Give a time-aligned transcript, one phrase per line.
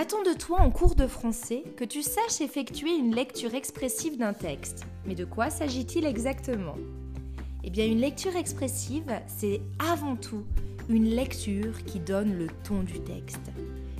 [0.00, 4.32] attend de toi en cours de français que tu saches effectuer une lecture expressive d'un
[4.32, 4.86] texte.
[5.04, 6.76] Mais de quoi s'agit-il exactement?
[7.64, 10.46] Eh bien, une lecture expressive, c'est avant tout
[10.88, 13.42] une lecture qui donne le ton du texte.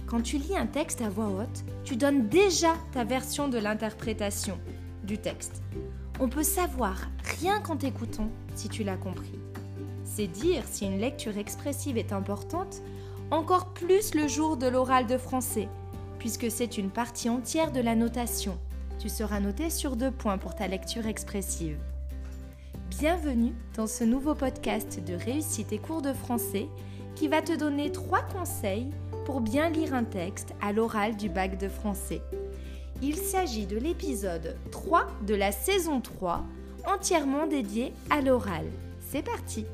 [0.06, 4.58] Quand tu lis un texte à voix haute, tu donnes déjà ta version de l'interprétation
[5.04, 5.60] du texte.
[6.18, 6.96] On peut savoir,
[7.42, 9.38] rien qu'en t'écoutant, si tu l'as compris.
[10.04, 12.80] C'est dire si une lecture expressive est importante,
[13.30, 15.68] encore plus le jour de l'oral de français,
[16.20, 18.56] puisque c'est une partie entière de la notation.
[19.00, 21.78] Tu seras noté sur deux points pour ta lecture expressive.
[22.90, 26.68] Bienvenue dans ce nouveau podcast de Réussite et cours de français
[27.16, 28.90] qui va te donner trois conseils
[29.24, 32.20] pour bien lire un texte à l'oral du bac de français.
[33.00, 36.44] Il s'agit de l'épisode 3 de la saison 3
[36.86, 38.66] entièrement dédié à l'oral.
[39.00, 39.64] C'est parti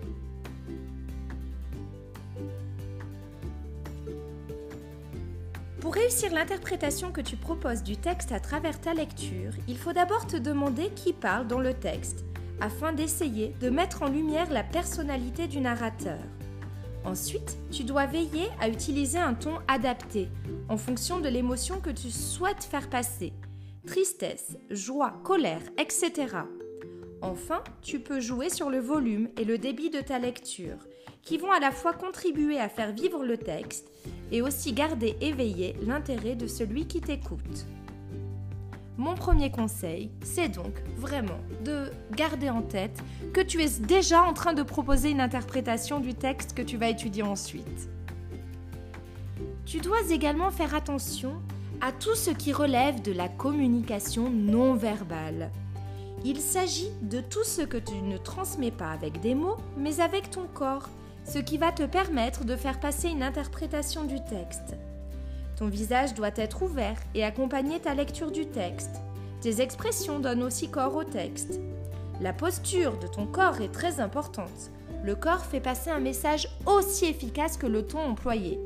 [5.86, 10.26] Pour réussir l'interprétation que tu proposes du texte à travers ta lecture, il faut d'abord
[10.26, 12.24] te demander qui parle dans le texte,
[12.60, 16.18] afin d'essayer de mettre en lumière la personnalité du narrateur.
[17.04, 20.28] Ensuite, tu dois veiller à utiliser un ton adapté,
[20.68, 23.32] en fonction de l'émotion que tu souhaites faire passer.
[23.86, 26.38] Tristesse, joie, colère, etc.
[27.22, 30.78] Enfin, tu peux jouer sur le volume et le débit de ta lecture,
[31.22, 33.88] qui vont à la fois contribuer à faire vivre le texte
[34.32, 37.66] et aussi garder éveillé l'intérêt de celui qui t'écoute.
[38.98, 42.98] Mon premier conseil, c'est donc vraiment de garder en tête
[43.34, 46.88] que tu es déjà en train de proposer une interprétation du texte que tu vas
[46.88, 47.90] étudier ensuite.
[49.66, 51.34] Tu dois également faire attention
[51.82, 55.50] à tout ce qui relève de la communication non verbale.
[56.24, 60.30] Il s'agit de tout ce que tu ne transmets pas avec des mots, mais avec
[60.30, 60.88] ton corps,
[61.26, 64.76] ce qui va te permettre de faire passer une interprétation du texte.
[65.56, 69.00] Ton visage doit être ouvert et accompagner ta lecture du texte.
[69.40, 71.60] Tes expressions donnent aussi corps au texte.
[72.20, 74.70] La posture de ton corps est très importante.
[75.02, 78.58] Le corps fait passer un message aussi efficace que le ton employé.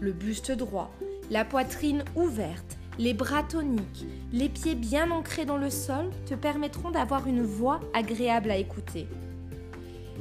[0.00, 0.90] Le buste droit,
[1.30, 6.90] la poitrine ouverte, les bras toniques, les pieds bien ancrés dans le sol te permettront
[6.90, 9.06] d'avoir une voix agréable à écouter.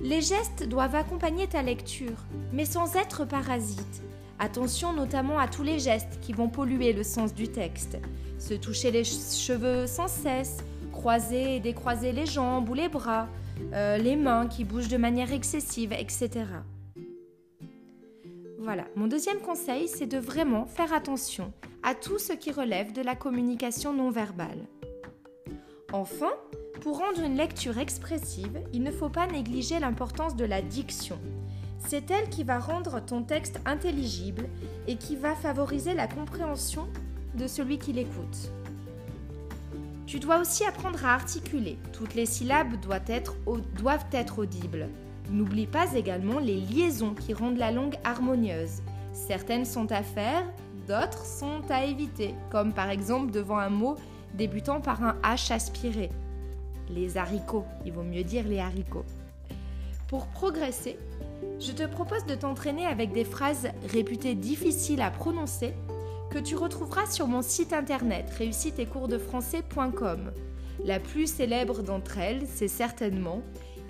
[0.01, 4.01] Les gestes doivent accompagner ta lecture, mais sans être parasites.
[4.39, 7.97] Attention notamment à tous les gestes qui vont polluer le sens du texte.
[8.37, 10.59] Se toucher les cheveux sans cesse,
[10.93, 13.27] croiser et décroiser les jambes ou les bras,
[13.73, 16.45] euh, les mains qui bougent de manière excessive, etc.
[18.57, 21.51] Voilà, mon deuxième conseil, c'est de vraiment faire attention
[21.83, 24.67] à tout ce qui relève de la communication non verbale.
[25.91, 26.31] Enfin,
[26.79, 31.19] pour rendre une lecture expressive, il ne faut pas négliger l'importance de la diction.
[31.79, 34.47] C'est elle qui va rendre ton texte intelligible
[34.87, 36.87] et qui va favoriser la compréhension
[37.35, 38.51] de celui qui l'écoute.
[40.05, 41.77] Tu dois aussi apprendre à articuler.
[41.93, 44.89] Toutes les syllabes doivent être, audibles.
[45.29, 48.81] N'oublie pas également les liaisons qui rendent la langue harmonieuse.
[49.13, 50.43] Certaines sont à faire,
[50.87, 53.95] d'autres sont à éviter, comme par exemple devant un mot
[54.33, 56.09] débutant par un H aspiré.
[56.89, 59.05] Les haricots, il vaut mieux dire les haricots.
[60.07, 60.97] Pour progresser,
[61.59, 65.73] je te propose de t'entraîner avec des phrases réputées difficiles à prononcer
[66.31, 70.31] que tu retrouveras sur mon site internet réussiteetcoursdefrançais.com.
[70.85, 73.41] La plus célèbre d'entre elles, c'est certainement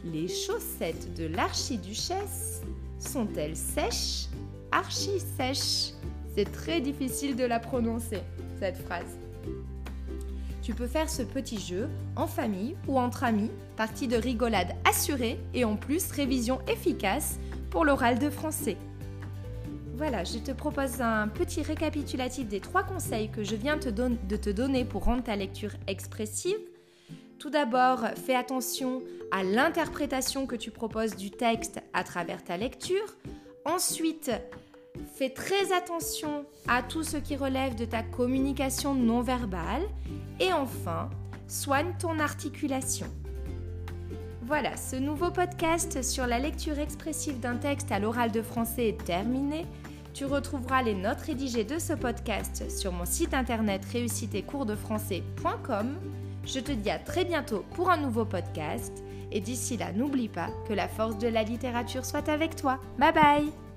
[0.03, 2.61] Les chaussettes de l'archiduchesse
[2.99, 4.27] sont-elles sèches?
[4.71, 5.93] Archi sèches.
[6.35, 8.21] C'est très difficile de la prononcer,
[8.59, 9.17] cette phrase.
[10.69, 15.39] Tu peux faire ce petit jeu en famille ou entre amis, partie de rigolade assurée
[15.55, 17.39] et en plus révision efficace
[17.71, 18.77] pour l'oral de français.
[19.95, 24.49] Voilà, je te propose un petit récapitulatif des trois conseils que je viens de te
[24.51, 26.59] donner pour rendre ta lecture expressive.
[27.39, 33.15] Tout d'abord, fais attention à l'interprétation que tu proposes du texte à travers ta lecture.
[33.65, 34.31] Ensuite,
[35.19, 39.81] fais très attention à tout ce qui relève de ta communication non verbale.
[40.39, 41.09] Et enfin,
[41.49, 43.07] soigne ton articulation.
[44.43, 49.03] Voilà, ce nouveau podcast sur la lecture expressive d'un texte à l'oral de français est
[49.03, 49.65] terminé.
[50.13, 55.97] Tu retrouveras les notes rédigées de ce podcast sur mon site internet réussiteetcoursdefrançais.com.
[56.45, 60.47] Je te dis à très bientôt pour un nouveau podcast et d'ici là, n'oublie pas
[60.67, 62.79] que la force de la littérature soit avec toi.
[62.97, 63.68] Bye bye